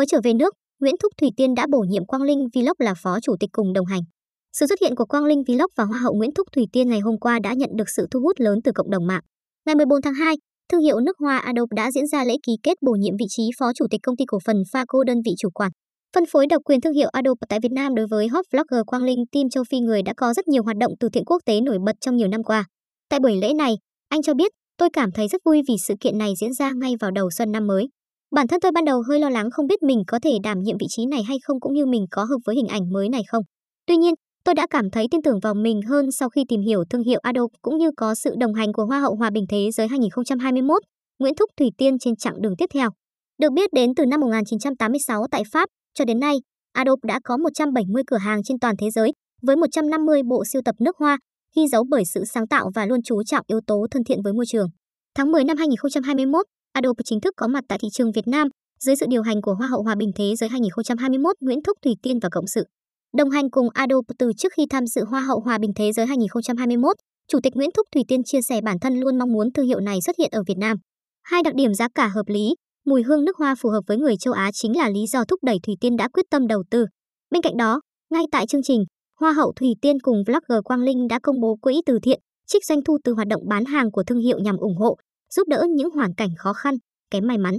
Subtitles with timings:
[0.00, 2.94] mới trở về nước, Nguyễn Thúc Thủy Tiên đã bổ nhiệm Quang Linh Vlog là
[3.02, 4.00] phó chủ tịch cùng đồng hành.
[4.52, 7.00] Sự xuất hiện của Quang Linh Vlog và Hoa hậu Nguyễn Thúc Thủy Tiên ngày
[7.00, 9.20] hôm qua đã nhận được sự thu hút lớn từ cộng đồng mạng.
[9.66, 10.34] Ngày 14 tháng 2,
[10.72, 13.42] thương hiệu nước hoa Adobe đã diễn ra lễ ký kết bổ nhiệm vị trí
[13.58, 15.70] phó chủ tịch công ty cổ phần Faco đơn vị chủ quản.
[16.14, 19.02] Phân phối độc quyền thương hiệu Adobe tại Việt Nam đối với hot vlogger Quang
[19.02, 21.60] Linh Team châu Phi người đã có rất nhiều hoạt động từ thiện quốc tế
[21.60, 22.64] nổi bật trong nhiều năm qua.
[23.08, 23.74] Tại buổi lễ này,
[24.08, 26.94] anh cho biết, tôi cảm thấy rất vui vì sự kiện này diễn ra ngay
[27.00, 27.88] vào đầu xuân năm mới.
[28.30, 30.76] Bản thân tôi ban đầu hơi lo lắng không biết mình có thể đảm nhiệm
[30.80, 33.22] vị trí này hay không cũng như mình có hợp với hình ảnh mới này
[33.28, 33.42] không.
[33.86, 36.84] Tuy nhiên, tôi đã cảm thấy tin tưởng vào mình hơn sau khi tìm hiểu
[36.90, 39.70] thương hiệu Adobe cũng như có sự đồng hành của Hoa hậu Hòa bình Thế
[39.70, 40.82] giới 2021,
[41.18, 42.90] Nguyễn Thúc Thủy Tiên trên chặng đường tiếp theo.
[43.38, 46.36] Được biết đến từ năm 1986 tại Pháp cho đến nay,
[46.72, 49.12] Adobe đã có 170 cửa hàng trên toàn thế giới
[49.42, 51.18] với 150 bộ siêu tập nước hoa,
[51.56, 54.32] ghi dấu bởi sự sáng tạo và luôn chú trọng yếu tố thân thiện với
[54.32, 54.66] môi trường.
[55.14, 58.48] Tháng 10 năm 2021, Adobe chính thức có mặt tại thị trường Việt Nam
[58.80, 61.94] dưới sự điều hành của Hoa hậu Hòa bình Thế giới 2021 Nguyễn Thúc Thủy
[62.02, 62.64] Tiên và Cộng sự.
[63.16, 66.06] Đồng hành cùng Adobe từ trước khi tham dự Hoa hậu Hòa bình Thế giới
[66.06, 66.96] 2021,
[67.28, 69.80] Chủ tịch Nguyễn Thúc Thủy Tiên chia sẻ bản thân luôn mong muốn thương hiệu
[69.80, 70.76] này xuất hiện ở Việt Nam.
[71.22, 72.54] Hai đặc điểm giá cả hợp lý,
[72.86, 75.40] mùi hương nước hoa phù hợp với người châu Á chính là lý do thúc
[75.42, 76.86] đẩy Thủy Tiên đã quyết tâm đầu tư.
[77.30, 78.84] Bên cạnh đó, ngay tại chương trình,
[79.20, 82.64] Hoa hậu Thủy Tiên cùng vlogger Quang Linh đã công bố quỹ từ thiện, trích
[82.64, 84.96] doanh thu từ hoạt động bán hàng của thương hiệu nhằm ủng hộ,
[85.30, 86.74] giúp đỡ những hoàn cảnh khó khăn,
[87.10, 87.54] kém may mắn.